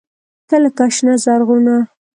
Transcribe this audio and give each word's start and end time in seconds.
تۀ 0.47 0.55
لکه 0.63 0.83
“شنه 0.95 1.13
زرغونه” 1.23 1.75